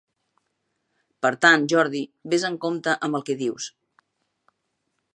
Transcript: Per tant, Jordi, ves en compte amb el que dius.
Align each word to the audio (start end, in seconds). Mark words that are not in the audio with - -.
Per 1.25 1.31
tant, 1.45 1.67
Jordi, 1.75 2.03
ves 2.33 2.49
en 2.51 2.57
compte 2.65 2.99
amb 3.09 3.21
el 3.21 3.29
que 3.29 3.39
dius. 3.45 3.71